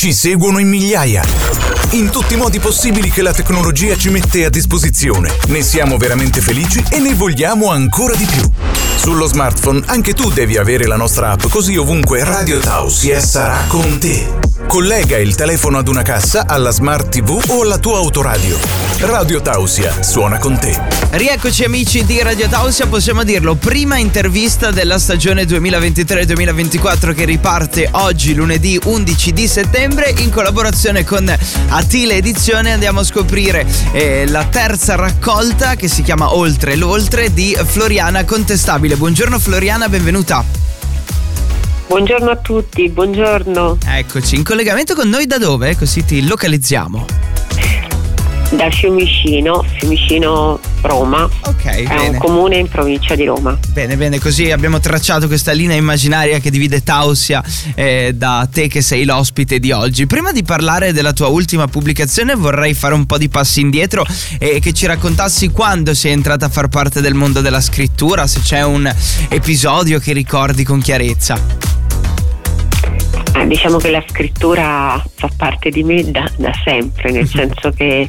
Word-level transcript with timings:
ci 0.00 0.14
seguono 0.14 0.58
in 0.58 0.66
migliaia. 0.66 1.22
In 1.90 2.08
tutti 2.08 2.32
i 2.32 2.36
modi 2.38 2.58
possibili 2.58 3.10
che 3.10 3.20
la 3.20 3.34
tecnologia 3.34 3.98
ci 3.98 4.08
mette 4.08 4.46
a 4.46 4.48
disposizione. 4.48 5.30
Ne 5.48 5.60
siamo 5.60 5.98
veramente 5.98 6.40
felici 6.40 6.82
e 6.88 6.98
ne 7.00 7.12
vogliamo 7.12 7.70
ancora 7.70 8.14
di 8.14 8.24
più. 8.24 8.50
Sullo 8.96 9.26
smartphone 9.26 9.82
anche 9.88 10.14
tu 10.14 10.30
devi 10.30 10.56
avere 10.56 10.86
la 10.86 10.96
nostra 10.96 11.32
app, 11.32 11.42
così 11.50 11.76
ovunque 11.76 12.24
Radio 12.24 12.60
Tausia 12.60 13.20
sarà 13.20 13.66
con 13.68 13.98
te. 13.98 14.49
Collega 14.70 15.18
il 15.18 15.34
telefono 15.34 15.78
ad 15.78 15.88
una 15.88 16.02
cassa, 16.02 16.44
alla 16.46 16.70
smart 16.70 17.08
TV 17.08 17.42
o 17.48 17.62
alla 17.62 17.78
tua 17.78 17.98
autoradio. 17.98 18.56
Radio 19.00 19.42
Tausia 19.42 20.00
suona 20.00 20.38
con 20.38 20.56
te. 20.60 20.80
Rieccoci 21.10 21.64
amici 21.64 22.04
di 22.04 22.22
Radio 22.22 22.48
Tausia, 22.48 22.86
possiamo 22.86 23.24
dirlo, 23.24 23.56
prima 23.56 23.96
intervista 23.96 24.70
della 24.70 25.00
stagione 25.00 25.42
2023-2024 25.42 27.14
che 27.14 27.24
riparte 27.24 27.88
oggi 27.90 28.32
lunedì 28.32 28.78
11 28.80 29.32
di 29.32 29.48
settembre 29.48 30.14
in 30.18 30.30
collaborazione 30.30 31.02
con 31.02 31.28
Atile 31.70 32.14
Edizione 32.14 32.70
andiamo 32.70 33.00
a 33.00 33.04
scoprire 33.04 33.66
eh, 33.90 34.24
la 34.28 34.44
terza 34.44 34.94
raccolta 34.94 35.74
che 35.74 35.88
si 35.88 36.02
chiama 36.02 36.32
Oltre 36.36 36.76
l'Oltre 36.76 37.34
di 37.34 37.58
Floriana 37.60 38.22
Contestabile. 38.24 38.94
Buongiorno 38.94 39.36
Floriana, 39.40 39.88
benvenuta. 39.88 40.69
Buongiorno 41.90 42.30
a 42.30 42.36
tutti, 42.36 42.88
buongiorno. 42.88 43.78
Eccoci, 43.84 44.36
in 44.36 44.44
collegamento 44.44 44.94
con 44.94 45.08
noi 45.08 45.26
da 45.26 45.38
dove? 45.38 45.76
Così 45.76 46.04
ti 46.04 46.24
localizziamo. 46.24 47.04
Da 48.52 48.70
Fiumicino, 48.70 49.64
Fiumicino 49.76 50.60
Roma. 50.82 51.24
Ok, 51.24 51.64
è 51.64 51.82
bene. 51.82 52.08
un 52.10 52.18
comune 52.18 52.58
in 52.58 52.68
provincia 52.68 53.16
di 53.16 53.24
Roma. 53.24 53.58
Bene, 53.72 53.96
bene, 53.96 54.20
così 54.20 54.52
abbiamo 54.52 54.78
tracciato 54.78 55.26
questa 55.26 55.50
linea 55.50 55.76
immaginaria 55.76 56.38
che 56.38 56.52
divide 56.52 56.84
Tausia 56.84 57.42
eh, 57.74 58.12
da 58.14 58.48
te 58.48 58.68
che 58.68 58.82
sei 58.82 59.04
l'ospite 59.04 59.58
di 59.58 59.72
oggi. 59.72 60.06
Prima 60.06 60.30
di 60.30 60.44
parlare 60.44 60.92
della 60.92 61.12
tua 61.12 61.26
ultima 61.26 61.66
pubblicazione 61.66 62.36
vorrei 62.36 62.72
fare 62.72 62.94
un 62.94 63.04
po' 63.04 63.18
di 63.18 63.28
passi 63.28 63.62
indietro 63.62 64.06
e 64.38 64.60
che 64.60 64.72
ci 64.72 64.86
raccontassi 64.86 65.48
quando 65.48 65.92
sei 65.94 66.12
entrata 66.12 66.46
a 66.46 66.50
far 66.50 66.68
parte 66.68 67.00
del 67.00 67.14
mondo 67.14 67.40
della 67.40 67.60
scrittura, 67.60 68.28
se 68.28 68.38
c'è 68.42 68.62
un 68.62 68.88
episodio 69.28 69.98
che 69.98 70.12
ricordi 70.12 70.62
con 70.62 70.80
chiarezza. 70.80 71.79
Ah, 73.32 73.46
diciamo 73.46 73.78
che 73.78 73.90
la 73.90 74.04
scrittura 74.06 75.02
fa 75.14 75.30
parte 75.36 75.70
di 75.70 75.82
me 75.82 76.10
da, 76.10 76.28
da 76.36 76.52
sempre, 76.64 77.10
nel 77.10 77.26
senso 77.26 77.70
che 77.70 78.08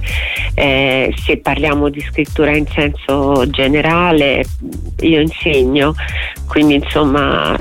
eh, 0.56 1.14
se 1.16 1.38
parliamo 1.38 1.90
di 1.90 2.02
scrittura 2.02 2.56
in 2.56 2.66
senso 2.68 3.50
generale, 3.50 4.44
io 5.02 5.22
insegno, 5.22 5.94
quindi 6.48 6.76
insomma 6.76 7.56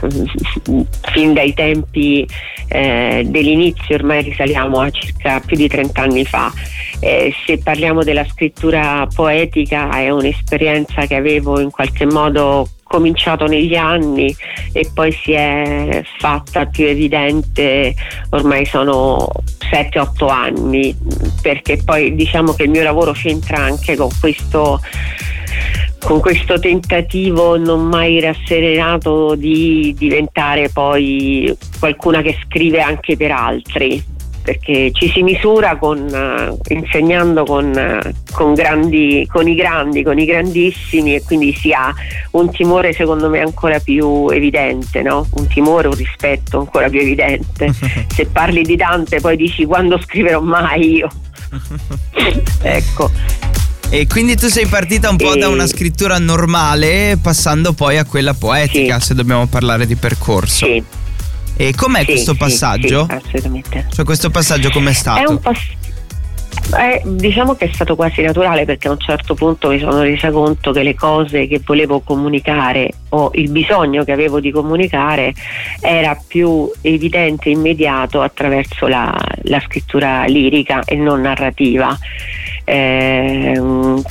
fin 1.13 1.33
dai 1.33 1.55
tempi 1.55 2.27
eh, 2.67 3.25
dell'inizio 3.27 3.95
ormai 3.95 4.23
risaliamo 4.23 4.81
a 4.81 4.91
circa 4.91 5.41
più 5.41 5.57
di 5.57 5.69
30 5.69 6.03
anni 6.03 6.25
fa. 6.25 6.53
Eh, 6.99 7.33
se 7.47 7.59
parliamo 7.59 8.03
della 8.03 8.25
scrittura 8.25 9.07
poetica 9.15 9.91
è 9.91 10.11
un'esperienza 10.11 11.07
che 11.07 11.15
avevo 11.15 11.61
in 11.61 11.71
qualche 11.71 12.05
modo 12.05 12.69
cominciato 12.91 13.47
negli 13.47 13.77
anni 13.77 14.35
e 14.73 14.91
poi 14.93 15.13
si 15.13 15.31
è 15.31 16.03
fatta 16.19 16.67
più 16.67 16.87
evidente 16.87 17.95
ormai 18.31 18.67
sono 18.67 19.29
7-8 19.61 20.29
anni 20.29 20.97
perché 21.41 21.81
poi 21.85 22.17
diciamo 22.17 22.53
che 22.53 22.65
il 22.65 22.71
mio 22.71 22.83
lavoro 22.83 23.13
c'entra 23.13 23.59
anche 23.59 23.95
con 23.95 24.09
questo 24.19 24.81
con 26.01 26.19
questo 26.19 26.59
tentativo 26.59 27.57
non 27.57 27.87
mai 27.87 28.19
rasserenato 28.19 29.37
di 29.37 29.95
diventare 29.97 30.69
poi 30.71 31.57
qualcuna 31.79 32.23
che 32.23 32.37
scrive 32.45 32.81
anche 32.81 33.17
per 33.17 33.31
altri 33.31 34.03
perché 34.51 34.91
ci 34.93 35.09
si 35.09 35.23
misura 35.23 35.77
con, 35.77 35.99
uh, 35.99 36.59
insegnando 36.73 37.45
con, 37.45 37.67
uh, 37.67 38.11
con, 38.33 38.55
grandi, 38.55 39.25
con, 39.31 39.47
i 39.47 39.55
grandi, 39.55 40.03
con 40.03 40.19
i 40.19 40.25
grandissimi 40.25 41.15
e 41.15 41.23
quindi 41.23 41.55
si 41.55 41.73
ha 41.73 41.95
un 42.33 42.51
timore 42.51 42.93
secondo 42.93 43.29
me 43.29 43.39
ancora 43.39 43.79
più 43.79 44.29
evidente, 44.29 45.03
no? 45.03 45.25
un 45.35 45.47
timore, 45.47 45.87
un 45.87 45.95
rispetto 45.95 46.59
ancora 46.59 46.89
più 46.89 46.99
evidente. 46.99 47.73
Se 48.13 48.27
parli 48.27 48.63
di 48.63 48.75
Dante 48.75 49.21
poi 49.21 49.37
dici 49.37 49.65
quando 49.65 50.01
scriverò 50.01 50.41
mai 50.41 50.97
io. 50.97 51.09
ecco. 52.63 53.09
E 53.89 54.07
quindi 54.09 54.35
tu 54.35 54.49
sei 54.49 54.67
partita 54.67 55.11
un 55.11 55.17
po' 55.17 55.35
e... 55.35 55.39
da 55.39 55.49
una 55.49 55.67
scrittura 55.69 56.19
normale 56.19 57.19
passando 57.23 57.73
poi 57.73 57.99
a 57.99 58.05
quella 58.05 58.35
poetica, 58.35 58.99
sì. 58.99 59.07
se 59.07 59.15
dobbiamo 59.15 59.47
parlare 59.47 59.87
di 59.87 59.95
percorso. 59.95 60.67
Sì. 60.67 61.00
E 61.61 61.75
com'è 61.75 62.01
sì, 62.01 62.07
questo 62.07 62.33
sì, 62.33 62.39
passaggio? 62.39 63.07
Sì, 63.07 63.15
assolutamente. 63.17 63.87
Cioè 63.93 64.05
questo 64.07 64.31
passaggio 64.31 64.71
com'è 64.71 64.95
stato? 64.95 65.21
È 65.21 65.29
un 65.29 65.39
passaggio 65.41 65.79
eh, 66.79 67.03
diciamo 67.05 67.55
che 67.55 67.67
è 67.67 67.71
stato 67.73 67.97
quasi 67.97 68.23
naturale 68.23 68.65
perché 68.65 68.89
a 68.89 68.93
un 68.93 68.99
certo 68.99 69.35
punto 69.35 69.69
mi 69.69 69.79
sono 69.79 70.01
resa 70.01 70.31
conto 70.31 70.73
che 70.73 70.83
le 70.83 70.95
cose 70.95 71.47
che 71.47 71.61
volevo 71.65 72.01
comunicare 72.01 72.91
o 73.11 73.31
il 73.35 73.51
bisogno 73.51 74.05
che 74.05 74.13
avevo 74.13 74.41
di 74.41 74.51
comunicare 74.51 75.35
era 75.81 76.17
più 76.27 76.71
evidente 76.81 77.49
e 77.49 77.53
immediato 77.53 78.23
attraverso 78.23 78.87
la, 78.87 79.15
la 79.43 79.61
scrittura 79.61 80.25
lirica 80.25 80.83
e 80.85 80.97
non 80.97 81.21
narrativa 81.21 81.97
eh, 82.65 83.55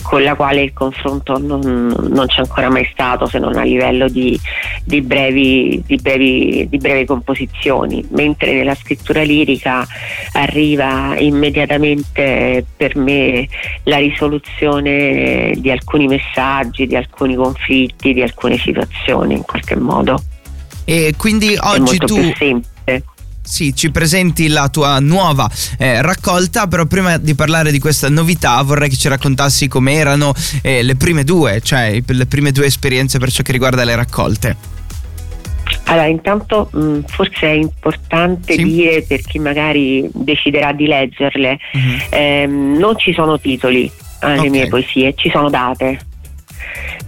con 0.02 0.24
la 0.24 0.36
quale 0.36 0.62
il 0.62 0.74
confronto 0.74 1.38
non, 1.38 1.60
non, 1.60 2.28
c'è 2.28 2.40
ancora 2.40 2.70
mai 2.70 2.88
stato 2.92 3.26
se 3.26 3.40
non 3.40 3.56
a 3.58 3.64
livello 3.64 4.08
di, 4.08 4.40
di, 4.84 5.02
brevi, 5.02 5.82
di, 5.86 5.96
brevi, 5.98 6.68
di 6.70 6.78
brevi 6.78 7.06
composizioni, 7.06 8.06
mentre 8.12 8.54
nella 8.54 8.76
scrittura 8.76 9.22
lirica 9.24 9.86
arriva 10.34 11.18
immediatamente 11.18 12.66
per 12.76 12.96
me 12.96 13.48
la 13.84 13.98
risoluzione 13.98 15.54
di 15.58 15.72
alcuni 15.72 16.08
messaggi, 16.08 16.88
di 16.88 16.96
alcuni 16.96 17.36
conflitti, 17.36 18.14
di 18.14 18.22
alcune 18.22 18.58
situazioni 18.58 19.36
in 19.36 19.44
qualche 19.44 19.76
modo. 19.76 20.22
E 20.86 21.14
quindi 21.18 21.56
oggi 21.60 21.98
tu... 21.98 22.34
Sì, 23.50 23.76
ci 23.76 23.90
presenti 23.90 24.48
la 24.48 24.70
tua 24.70 25.00
nuova 25.00 25.50
eh, 25.80 26.04
raccolta, 26.04 26.68
però 26.68 26.86
prima 26.86 27.18
di 27.18 27.34
parlare 27.34 27.72
di 27.72 27.80
questa 27.80 28.08
novità 28.08 28.62
vorrei 28.62 28.90
che 28.90 28.96
ci 28.96 29.08
raccontassi 29.08 29.68
come 29.68 29.94
erano 29.94 30.34
eh, 30.62 30.84
le 30.84 30.96
prime 30.96 31.24
due, 31.24 31.60
cioè 31.60 32.00
le 32.06 32.26
prime 32.28 32.52
due 32.52 32.68
esperienze 32.68 33.18
per 33.18 33.32
ciò 33.32 33.42
che 33.42 33.52
riguarda 33.52 33.84
le 33.84 33.96
raccolte. 33.96 34.56
Allora, 35.86 36.06
intanto 36.06 36.70
mh, 36.72 36.80
mm, 36.80 37.00
forse 37.08 37.48
è 37.48 37.54
importante 37.54 38.54
sì. 38.54 38.64
dire 38.64 39.02
per 39.02 39.22
chi 39.22 39.40
magari 39.40 40.08
deciderà 40.14 40.72
di 40.72 40.86
leggerle, 40.86 41.58
uh-huh. 41.74 42.08
ehm, 42.12 42.78
non 42.78 42.98
ci 43.00 43.14
sono 43.14 43.40
titoli 43.40 43.92
alle 44.20 44.38
okay. 44.38 44.50
mie 44.50 44.68
poesie, 44.68 45.16
ci 45.16 45.31
sono 45.31 45.50
date. 45.50 46.00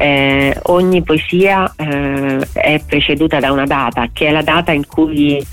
Eh, 0.01 0.57
ogni 0.63 1.03
poesia 1.03 1.72
eh, 1.75 2.39
è 2.53 2.81
preceduta 2.84 3.39
da 3.39 3.51
una 3.51 3.67
data, 3.67 4.09
che 4.12 4.29
è 4.29 4.31
la 4.31 4.41
data 4.41 4.72
in 4.72 4.88
cui 4.88 5.45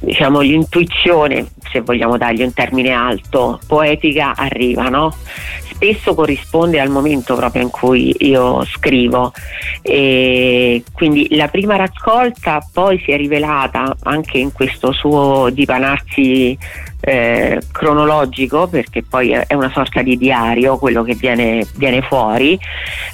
diciamo, 0.00 0.40
l'intuizione, 0.40 1.46
se 1.70 1.80
vogliamo 1.80 2.18
dargli 2.18 2.42
un 2.42 2.52
termine 2.52 2.90
alto, 2.90 3.58
poetica 3.66 4.34
arriva, 4.36 4.90
no? 4.90 5.14
Spesso 5.76 6.14
corrisponde 6.14 6.80
al 6.80 6.88
momento 6.88 7.34
proprio 7.34 7.60
in 7.60 7.68
cui 7.68 8.14
io 8.20 8.64
scrivo. 8.64 9.30
E 9.82 10.82
quindi 10.94 11.28
la 11.36 11.48
prima 11.48 11.76
raccolta 11.76 12.66
poi 12.72 12.98
si 13.04 13.12
è 13.12 13.16
rivelata 13.18 13.94
anche 14.04 14.38
in 14.38 14.52
questo 14.52 14.92
suo 14.92 15.50
dipanarsi 15.50 16.56
eh, 17.00 17.60
cronologico, 17.70 18.68
perché 18.68 19.02
poi 19.02 19.32
è 19.32 19.52
una 19.52 19.70
sorta 19.70 20.00
di 20.00 20.16
diario 20.16 20.78
quello 20.78 21.02
che 21.02 21.14
viene, 21.14 21.66
viene 21.74 22.00
fuori, 22.00 22.58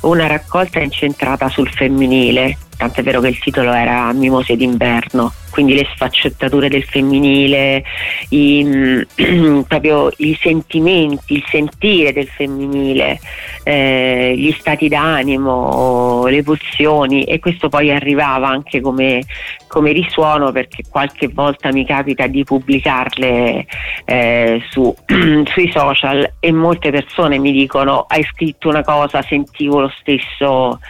una 0.03 0.29
raccolta 0.29 0.79
incentrata 0.79 1.49
sul 1.49 1.69
femminile, 1.69 2.59
tant'è 2.77 3.03
vero 3.03 3.21
che 3.21 3.29
il 3.29 3.41
titolo 3.41 3.73
era 3.73 4.13
Mimose 4.13 4.55
d'inverno 4.55 5.33
quindi 5.53 5.75
le 5.75 5.87
sfaccettature 5.93 6.69
del 6.69 6.83
femminile, 6.83 7.85
i, 8.31 9.07
proprio 9.69 10.11
i 10.17 10.37
sentimenti, 10.41 11.35
il 11.35 11.45
sentire 11.47 12.13
del 12.13 12.27
femminile, 12.27 13.21
eh, 13.63 14.35
gli 14.37 14.51
stati 14.59 14.89
d'animo, 14.89 16.27
le 16.27 16.43
pulsioni 16.43 17.25
e 17.25 17.39
questo 17.39 17.69
poi 17.69 17.93
arrivava 17.93 18.49
anche 18.49 18.81
come, 18.81 19.23
come 19.69 19.93
risuono 19.93 20.51
perché 20.53 20.85
qualche 20.91 21.29
volta 21.29 21.71
mi 21.71 21.85
capita 21.85 22.27
di 22.27 22.43
pubblicarle 22.45 23.67
eh, 24.07 24.63
su, 24.71 24.93
sui 25.53 25.71
social 25.71 26.33
e 26.41 26.51
molte 26.51 26.91
persone 26.91 27.39
mi 27.39 27.53
dicono 27.53 28.07
hai 28.09 28.25
scritto 28.25 28.71
una 28.71 28.83
cosa, 28.83 29.21
sentivo 29.23 29.81
lo 29.81 29.93
stesso 30.01 30.81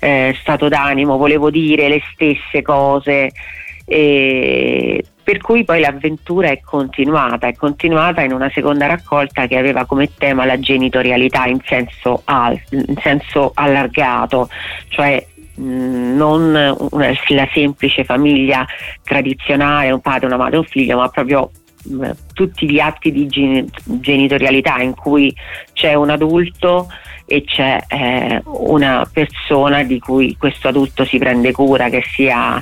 eh, 0.00 0.34
stato 0.40 0.68
d'animo, 0.68 1.16
volevo 1.16 1.50
dire 1.50 1.88
le 1.88 2.02
stesse 2.12 2.62
cose. 2.62 3.30
E 3.92 5.04
per 5.24 5.38
cui 5.38 5.64
poi 5.64 5.80
l'avventura 5.80 6.48
è 6.48 6.60
continuata, 6.60 7.48
è 7.48 7.54
continuata 7.54 8.22
in 8.22 8.32
una 8.32 8.48
seconda 8.54 8.86
raccolta 8.86 9.48
che 9.48 9.56
aveva 9.56 9.84
come 9.84 10.10
tema 10.16 10.44
la 10.44 10.60
genitorialità 10.60 11.46
in 11.46 11.58
senso, 11.64 12.22
al, 12.26 12.56
in 12.70 12.94
senso 13.02 13.50
allargato, 13.52 14.48
cioè 14.90 15.26
non 15.56 16.76
una, 16.90 17.12
la 17.28 17.48
semplice 17.52 18.04
famiglia 18.04 18.64
tradizionale, 19.02 19.90
un 19.90 20.00
padre, 20.00 20.26
una 20.26 20.36
madre, 20.36 20.58
un 20.58 20.64
figlio, 20.64 20.98
ma 20.98 21.08
proprio 21.08 21.50
tutti 22.32 22.70
gli 22.70 22.78
atti 22.78 23.10
di 23.12 23.26
genitorialità 23.84 24.80
in 24.80 24.94
cui 24.94 25.34
c'è 25.72 25.94
un 25.94 26.10
adulto 26.10 26.88
e 27.32 27.44
c'è 27.44 27.78
eh, 27.86 28.42
una 28.44 29.08
persona 29.10 29.84
di 29.84 30.00
cui 30.00 30.36
questo 30.36 30.66
adulto 30.66 31.04
si 31.04 31.16
prende 31.16 31.52
cura, 31.52 31.88
che, 31.88 32.02
sia, 32.12 32.60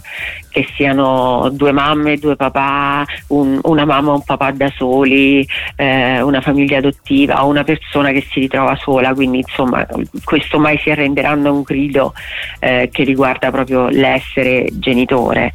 che 0.50 0.68
siano 0.74 1.48
due 1.50 1.72
mamme, 1.72 2.18
due 2.18 2.36
papà, 2.36 3.06
un, 3.28 3.58
una 3.62 3.86
mamma 3.86 4.10
e 4.10 4.14
un 4.16 4.22
papà 4.22 4.50
da 4.50 4.70
soli, 4.76 5.46
eh, 5.74 6.20
una 6.20 6.42
famiglia 6.42 6.78
adottiva 6.78 7.42
o 7.46 7.48
una 7.48 7.64
persona 7.64 8.12
che 8.12 8.26
si 8.30 8.40
ritrova 8.40 8.76
sola, 8.76 9.14
quindi 9.14 9.38
insomma 9.38 9.86
questo 10.22 10.58
mai 10.58 10.76
si 10.76 10.90
arrenderanno 10.90 11.50
un 11.50 11.62
grido 11.62 12.12
eh, 12.58 12.90
che 12.92 13.04
riguarda 13.04 13.50
proprio 13.50 13.88
l'essere 13.88 14.68
genitore 14.74 15.54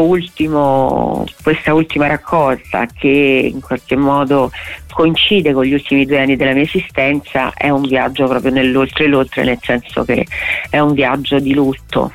ultimo, 0.00 1.24
questa 1.42 1.74
ultima 1.74 2.06
raccolta 2.06 2.86
che 2.86 3.50
in 3.52 3.60
qualche 3.60 3.96
modo 3.96 4.50
coincide 4.92 5.52
con 5.52 5.64
gli 5.64 5.72
ultimi 5.72 6.06
due 6.06 6.20
anni 6.20 6.36
della 6.36 6.52
mia 6.52 6.62
esistenza 6.62 7.52
è 7.54 7.68
un 7.68 7.82
viaggio 7.82 8.26
proprio 8.26 8.50
nell'oltre 8.52 9.06
l'oltre 9.06 9.44
nel 9.44 9.58
senso 9.60 10.04
che 10.04 10.26
è 10.68 10.78
un 10.78 10.92
viaggio 10.92 11.38
di 11.38 11.54
lutto 11.54 12.12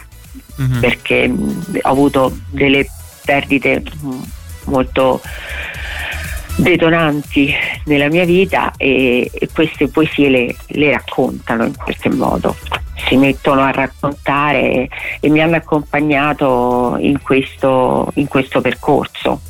mm-hmm. 0.61 0.79
perché 0.79 1.33
ho 1.81 1.89
avuto 1.89 2.35
delle 2.51 2.87
perdite 3.23 3.83
molto 4.65 5.21
detonanti 6.55 7.53
nella 7.85 8.07
mia 8.09 8.25
vita 8.25 8.73
e, 8.77 9.29
e 9.33 9.49
queste 9.53 9.87
poesie 9.87 10.29
le, 10.29 10.55
le 10.67 10.91
raccontano 10.91 11.65
in 11.65 11.75
qualche 11.75 12.09
modo 12.09 12.55
si 13.07 13.17
mettono 13.17 13.61
a 13.61 13.71
raccontare 13.71 14.87
e 15.19 15.29
mi 15.29 15.41
hanno 15.41 15.57
accompagnato 15.57 16.95
in 16.99 17.21
questo, 17.21 18.11
in 18.15 18.27
questo 18.27 18.61
percorso. 18.61 19.41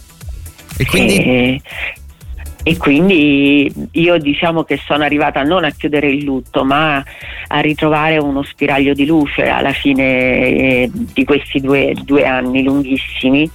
E 0.77 0.85
quindi? 0.85 1.17
E, 1.17 1.61
e 2.67 2.77
quindi 2.77 3.71
io 3.91 4.17
diciamo 4.17 4.63
che 4.63 4.81
sono 4.83 5.03
arrivata 5.03 5.43
non 5.43 5.63
a 5.63 5.69
chiudere 5.69 6.09
il 6.09 6.23
lutto 6.23 6.65
ma 6.65 7.03
a 7.47 7.59
ritrovare 7.59 8.17
uno 8.17 8.41
spiraglio 8.41 8.93
di 8.93 9.05
luce 9.05 9.47
alla 9.47 9.71
fine 9.71 10.03
eh, 10.03 10.89
di 10.91 11.23
questi 11.25 11.61
due, 11.61 11.93
due 12.03 12.25
anni 12.25 12.63
lunghissimi 12.63 13.47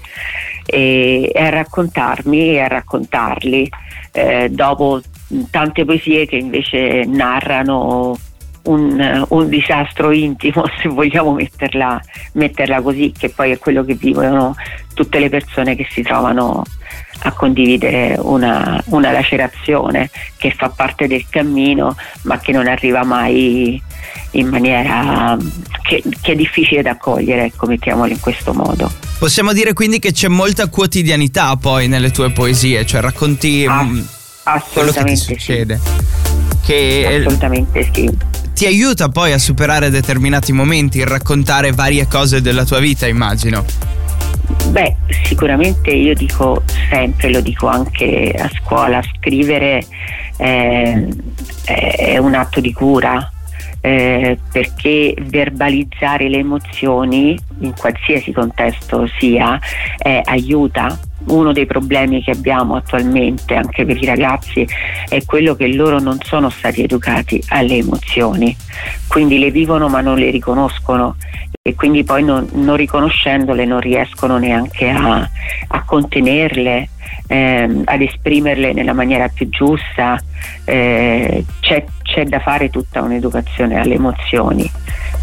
e, 0.70 1.30
e, 1.34 1.40
a 1.40 1.48
raccontarmi 1.50 2.50
e 2.50 2.60
a 2.60 2.68
raccontarli. 2.68 3.68
Eh, 4.12 4.48
dopo 4.50 5.00
tante 5.50 5.84
poesie 5.84 6.26
che 6.26 6.36
invece 6.36 7.04
narrano 7.06 8.16
un, 8.62 9.26
un, 9.28 9.48
disastro 9.48 10.10
intimo, 10.10 10.64
se 10.80 10.88
vogliamo 10.88 11.32
metterla, 11.32 12.00
metterla, 12.32 12.80
così, 12.82 13.12
che 13.16 13.30
poi 13.30 13.52
è 13.52 13.58
quello 13.58 13.84
che 13.84 13.94
vivono 13.94 14.54
tutte 14.94 15.18
le 15.18 15.28
persone 15.28 15.76
che 15.76 15.86
si 15.90 16.02
trovano 16.02 16.62
a 17.22 17.32
condividere 17.32 18.16
una, 18.18 18.82
una 18.86 19.12
lacerazione 19.12 20.08
che 20.36 20.52
fa 20.52 20.70
parte 20.70 21.06
del 21.06 21.26
cammino 21.28 21.94
ma 22.22 22.38
che 22.38 22.52
non 22.52 22.66
arriva 22.66 23.04
mai 23.04 23.80
in 24.32 24.48
maniera 24.48 25.36
che, 25.82 26.02
che 26.20 26.32
è 26.32 26.34
difficile 26.36 26.82
da 26.82 26.90
accogliere, 26.90 27.44
ecco, 27.44 27.66
mettiamolo 27.66 28.12
in 28.12 28.20
questo 28.20 28.52
modo. 28.52 28.90
Possiamo 29.18 29.52
dire 29.52 29.72
quindi 29.72 29.98
che 29.98 30.12
c'è 30.12 30.28
molta 30.28 30.68
quotidianità 30.68 31.56
poi 31.56 31.88
nelle 31.88 32.10
tue 32.10 32.30
poesie, 32.30 32.86
cioè 32.86 33.00
racconti 33.00 33.64
ah, 33.68 33.82
mm, 33.82 34.00
assolutamente 34.44 34.92
quello 34.92 35.04
che 35.04 35.16
succede. 35.16 35.80
Sì. 35.82 36.58
Che 36.62 37.22
assolutamente 37.24 37.90
sì 37.92 38.38
ti 38.60 38.66
aiuta 38.66 39.08
poi 39.08 39.32
a 39.32 39.38
superare 39.38 39.88
determinati 39.88 40.52
momenti, 40.52 40.98
il 40.98 41.06
raccontare 41.06 41.72
varie 41.72 42.06
cose 42.06 42.42
della 42.42 42.66
tua 42.66 42.78
vita, 42.78 43.06
immagino. 43.06 43.64
Beh, 44.68 44.96
sicuramente 45.24 45.90
io 45.90 46.12
dico 46.12 46.62
sempre, 46.90 47.30
lo 47.30 47.40
dico 47.40 47.68
anche 47.68 48.34
a 48.38 48.50
scuola, 48.62 49.00
scrivere 49.16 49.82
eh, 50.36 51.08
è 51.64 52.18
un 52.18 52.34
atto 52.34 52.60
di 52.60 52.72
cura, 52.74 53.32
eh, 53.80 54.38
perché 54.52 55.14
verbalizzare 55.20 56.28
le 56.28 56.38
emozioni 56.38 57.38
in 57.60 57.72
qualsiasi 57.76 58.32
contesto 58.32 59.08
sia 59.18 59.58
eh, 59.98 60.20
aiuta. 60.24 60.98
Uno 61.26 61.52
dei 61.52 61.66
problemi 61.66 62.22
che 62.22 62.30
abbiamo 62.30 62.76
attualmente 62.76 63.54
anche 63.54 63.84
per 63.84 63.96
i 63.96 64.06
ragazzi 64.06 64.66
è 65.06 65.22
quello 65.24 65.54
che 65.54 65.68
loro 65.68 65.98
non 65.98 66.18
sono 66.22 66.48
stati 66.48 66.82
educati 66.82 67.42
alle 67.48 67.76
emozioni, 67.76 68.56
quindi 69.06 69.38
le 69.38 69.50
vivono 69.50 69.88
ma 69.88 70.00
non 70.00 70.18
le 70.18 70.30
riconoscono 70.30 71.16
e 71.62 71.74
quindi 71.74 72.04
poi 72.04 72.24
non, 72.24 72.48
non 72.52 72.76
riconoscendole 72.76 73.66
non 73.66 73.80
riescono 73.80 74.38
neanche 74.38 74.88
a, 74.88 75.28
a 75.68 75.84
contenerle, 75.84 76.88
ehm, 77.26 77.82
ad 77.84 78.00
esprimerle 78.00 78.72
nella 78.72 78.94
maniera 78.94 79.28
più 79.28 79.48
giusta. 79.50 80.18
Eh, 80.64 81.44
c'è, 81.60 81.84
c'è 82.10 82.24
da 82.24 82.40
fare 82.40 82.70
tutta 82.70 83.00
un'educazione 83.00 83.78
alle 83.78 83.94
emozioni. 83.94 84.68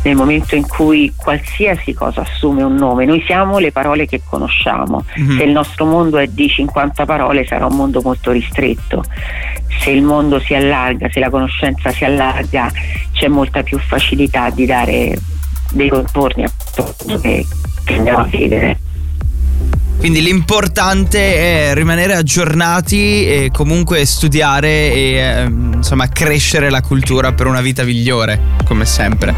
Nel 0.03 0.15
momento 0.15 0.55
in 0.55 0.65
cui 0.65 1.11
qualsiasi 1.15 1.93
cosa 1.93 2.21
assume 2.21 2.63
un 2.63 2.75
nome, 2.75 3.05
noi 3.05 3.21
siamo 3.25 3.57
le 3.59 3.71
parole 3.73 4.05
che 4.05 4.21
conosciamo. 4.23 5.03
Mm-hmm. 5.19 5.37
Se 5.37 5.43
il 5.43 5.51
nostro 5.51 5.85
mondo 5.85 6.17
è 6.17 6.27
di 6.27 6.47
50 6.47 7.05
parole 7.05 7.45
sarà 7.45 7.65
un 7.65 7.75
mondo 7.75 8.01
molto 8.01 8.31
ristretto. 8.31 9.03
Se 9.79 9.89
il 9.89 10.01
mondo 10.01 10.39
si 10.39 10.55
allarga, 10.55 11.09
se 11.09 11.19
la 11.19 11.29
conoscenza 11.29 11.91
si 11.91 12.05
allarga, 12.05 12.71
c'è 13.11 13.27
molta 13.27 13.63
più 13.63 13.77
facilità 13.79 14.49
di 14.49 14.65
dare 14.65 15.17
dei 15.71 15.89
contorni 15.89 16.45
appunto 16.45 17.19
che, 17.19 17.45
che 17.83 17.93
andiamo 17.95 18.19
a 18.19 18.23
vivere. 18.23 18.79
Quindi 19.97 20.21
l'importante 20.21 21.69
è 21.69 21.73
rimanere 21.73 22.13
aggiornati 22.13 23.25
e 23.25 23.49
comunque 23.51 24.05
studiare 24.05 24.93
e 24.93 25.13
eh, 25.15 25.49
insomma 25.77 26.07
crescere 26.09 26.69
la 26.69 26.81
cultura 26.81 27.31
per 27.31 27.47
una 27.47 27.61
vita 27.61 27.83
migliore, 27.83 28.39
come 28.65 28.85
sempre. 28.85 29.33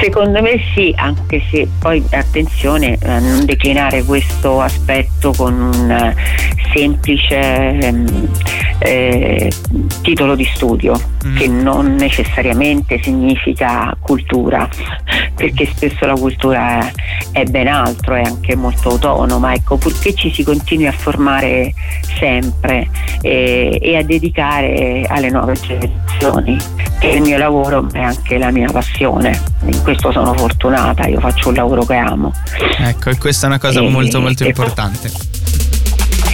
Secondo 0.00 0.42
me 0.42 0.60
sì, 0.74 0.92
anche 0.96 1.42
se 1.50 1.68
poi 1.78 2.04
attenzione 2.10 2.98
a 3.02 3.18
non 3.18 3.44
declinare 3.44 4.02
questo 4.02 4.60
aspetto 4.60 5.32
con 5.32 5.54
un 5.54 5.90
eh, 5.90 6.14
semplice 6.74 7.38
ehm, 7.38 8.28
eh, 8.78 9.50
titolo 10.02 10.34
di 10.34 10.44
studio, 10.54 10.98
mm. 11.26 11.36
che 11.36 11.48
non 11.48 11.94
necessariamente 11.94 13.00
significa 13.02 13.96
cultura, 14.00 14.68
perché 15.34 15.66
spesso 15.66 16.06
la 16.06 16.14
cultura 16.14 16.80
è, 16.80 16.92
è 17.32 17.44
ben 17.44 17.68
altro, 17.68 18.14
è 18.14 18.22
anche 18.22 18.54
molto 18.56 18.90
autonoma. 18.90 19.54
Ecco, 19.54 19.76
pur 19.76 19.98
che 19.98 20.14
ci 20.14 20.32
si 20.32 20.42
continui 20.42 20.86
a 20.86 20.92
formare 20.92 21.72
sempre 22.18 22.88
e, 23.20 23.78
e 23.80 23.96
a 23.96 24.02
dedicare 24.02 25.04
alle 25.08 25.30
nuove 25.30 25.54
generazioni, 25.54 26.56
che 26.98 27.08
il 27.08 27.22
mio 27.22 27.38
lavoro 27.38 27.88
è 27.92 28.00
anche 28.00 28.38
la 28.38 28.50
mia 28.50 28.70
passione. 28.70 29.40
In 29.64 29.82
questo 29.82 30.12
sono 30.12 30.32
fortunata, 30.34 31.06
io 31.06 31.20
faccio 31.20 31.48
un 31.48 31.54
lavoro 31.54 31.84
che 31.84 31.96
amo. 31.96 32.32
Ecco, 32.78 33.10
e 33.10 33.18
questa 33.18 33.46
è 33.46 33.48
una 33.48 33.58
cosa 33.58 33.80
e, 33.80 33.88
molto 33.88 34.20
molto 34.20 34.44
importante. 34.44 35.10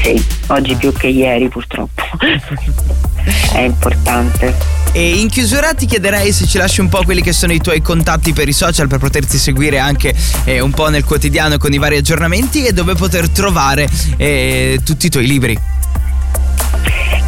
Sì, 0.02 0.24
oggi 0.48 0.74
più 0.74 0.92
che 0.92 1.06
ieri 1.06 1.48
purtroppo. 1.48 2.02
è 3.54 3.60
importante. 3.60 4.54
E 4.92 5.20
in 5.20 5.28
chiusura 5.28 5.72
ti 5.74 5.86
chiederei 5.86 6.32
se 6.32 6.46
ci 6.46 6.58
lasci 6.58 6.80
un 6.80 6.88
po' 6.88 7.02
quelli 7.04 7.22
che 7.22 7.32
sono 7.32 7.52
i 7.52 7.60
tuoi 7.60 7.80
contatti 7.80 8.32
per 8.32 8.48
i 8.48 8.52
social 8.52 8.88
per 8.88 8.98
poterti 8.98 9.38
seguire 9.38 9.78
anche 9.78 10.14
eh, 10.44 10.60
un 10.60 10.72
po' 10.72 10.88
nel 10.88 11.04
quotidiano 11.04 11.56
con 11.56 11.72
i 11.72 11.78
vari 11.78 11.96
aggiornamenti 11.96 12.64
e 12.64 12.72
dove 12.72 12.94
poter 12.94 13.28
trovare 13.30 13.88
eh, 14.16 14.80
tutti 14.84 15.06
i 15.06 15.08
tuoi 15.08 15.26
libri. 15.26 15.58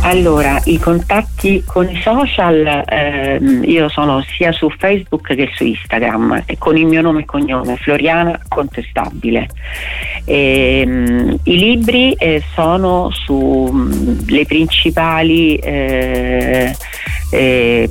Allora, 0.06 0.60
i 0.64 0.78
contatti 0.78 1.64
con 1.64 1.88
i 1.88 1.98
social, 2.02 2.84
ehm, 2.86 3.62
io 3.64 3.88
sono 3.88 4.22
sia 4.22 4.52
su 4.52 4.68
Facebook 4.68 5.34
che 5.34 5.50
su 5.54 5.64
Instagram, 5.64 6.44
con 6.58 6.76
il 6.76 6.84
mio 6.84 7.00
nome 7.00 7.22
e 7.22 7.24
cognome, 7.24 7.76
Floriana 7.76 8.38
Contestabile. 8.46 9.48
E, 10.26 10.82
ehm, 10.86 11.38
I 11.44 11.56
libri 11.56 12.12
eh, 12.12 12.42
sono 12.52 13.08
sulle 13.12 13.72
mm, 13.72 14.44
principali 14.46 15.56
eh, 15.56 16.76
eh, 17.30 17.88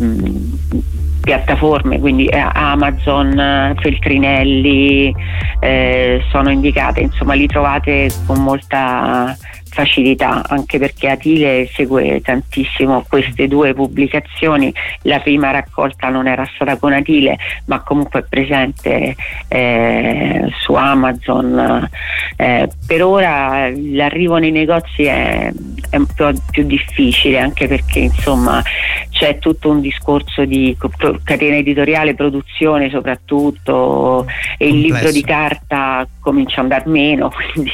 piattaforme, 1.20 2.00
quindi 2.00 2.28
eh, 2.28 2.38
Amazon, 2.38 3.76
Feltrinelli, 3.80 5.16
eh, 5.60 6.24
sono 6.30 6.52
indicate, 6.52 7.00
insomma 7.00 7.34
li 7.34 7.48
trovate 7.48 8.12
con 8.28 8.44
molta 8.44 9.36
facilità, 9.74 10.44
anche 10.48 10.78
perché 10.78 11.10
Atile 11.10 11.68
segue 11.74 12.22
tantissimo 12.22 13.04
queste 13.10 13.48
due 13.48 13.74
pubblicazioni. 13.74 14.72
La 15.02 15.20
prima 15.20 15.50
raccolta 15.50 16.10
non 16.10 16.28
era 16.28 16.48
stata 16.54 16.78
con 16.78 16.94
Atile, 16.94 17.38
ma 17.66 17.82
comunque 17.82 18.20
è 18.20 18.26
presente 18.30 19.16
eh, 19.48 20.48
su 20.60 20.74
Amazon. 20.76 21.90
Eh, 22.38 22.70
per 22.86 23.04
ora 23.04 23.70
l'arrivo 23.76 24.38
nei 24.38 24.52
negozi 24.52 25.06
è, 25.06 25.52
è 25.90 25.96
un 25.96 26.06
po' 26.16 26.32
più 26.52 26.66
difficile, 26.66 27.40
anche 27.40 27.68
perché 27.68 28.00
insomma 28.00 28.62
c'è 29.10 29.40
tutto 29.40 29.72
un 29.72 29.82
discorso 29.82 30.46
di 30.46 30.78
catena 31.24 31.56
editoriale, 31.56 32.14
produzione 32.14 32.92
soprattutto, 32.92 34.28
e 34.58 34.68
il 34.68 34.80
libro 34.82 35.10
di 35.10 35.24
carta 35.24 36.08
comincia 36.20 36.62
ad 36.62 36.72
andare 36.72 36.90
meno. 36.90 37.32
Quindi. 37.52 37.72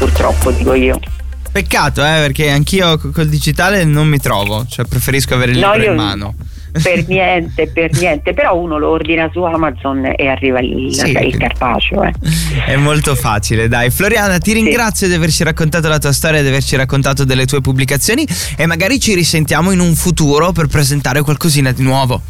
Purtroppo 0.00 0.50
dico 0.50 0.72
io. 0.72 0.98
Peccato, 1.52 2.00
eh, 2.00 2.20
perché 2.20 2.48
anch'io 2.48 2.96
col 2.98 3.28
digitale 3.28 3.84
non 3.84 4.08
mi 4.08 4.18
trovo, 4.18 4.64
cioè 4.66 4.86
preferisco 4.86 5.34
avere 5.34 5.50
il 5.50 5.58
libro 5.58 5.76
no, 5.76 5.84
in 5.84 5.94
mano. 5.94 6.34
Per 6.70 7.06
niente, 7.08 7.68
per 7.68 7.92
niente, 7.92 8.32
però 8.32 8.56
uno 8.56 8.78
lo 8.78 8.90
ordina 8.90 9.28
su 9.32 9.42
Amazon 9.42 10.12
e 10.16 10.28
arriva 10.28 10.60
lì 10.60 10.92
sì. 10.92 11.10
il 11.10 11.36
carpaceo. 11.36 12.02
Eh. 12.04 12.12
È 12.66 12.76
molto 12.76 13.14
facile, 13.14 13.68
dai. 13.68 13.90
Floriana, 13.90 14.38
ti 14.38 14.52
ringrazio 14.52 15.06
sì. 15.06 15.12
di 15.12 15.18
averci 15.18 15.44
raccontato 15.44 15.88
la 15.88 15.98
tua 15.98 16.12
storia, 16.12 16.42
di 16.42 16.48
averci 16.48 16.76
raccontato 16.76 17.24
delle 17.24 17.46
tue 17.46 17.60
pubblicazioni 17.60 18.26
e 18.56 18.66
magari 18.66 19.00
ci 19.00 19.14
risentiamo 19.14 19.70
in 19.72 19.80
un 19.80 19.94
futuro 19.94 20.52
per 20.52 20.66
presentare 20.66 21.22
qualcosina 21.22 21.72
di 21.72 21.82
nuovo. 21.82 22.22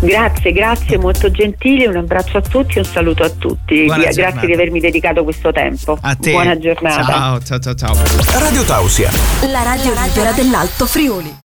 Grazie, 0.00 0.52
grazie, 0.52 0.98
molto 0.98 1.30
gentili, 1.30 1.86
un 1.86 1.96
abbraccio 1.96 2.38
a 2.38 2.42
tutti, 2.42 2.78
un 2.78 2.84
saluto 2.84 3.22
a 3.22 3.30
tutti. 3.30 3.84
Buona 3.84 4.02
grazie 4.02 4.22
giornata. 4.22 4.46
di 4.46 4.52
avermi 4.52 4.80
dedicato 4.80 5.24
questo 5.24 5.50
tempo. 5.50 5.96
A 6.00 6.14
te. 6.14 6.32
Buona 6.32 6.58
giornata. 6.58 7.04
Ciao, 7.04 7.40
ciao, 7.40 7.58
ciao, 7.58 7.74
ciao. 7.74 7.94
Radio 8.38 8.62
Tausia. 8.64 9.10
La 9.50 9.62
radio 9.62 9.92
libera 9.92 10.32
dell'Alto 10.32 10.86
Friuli. 10.86 11.42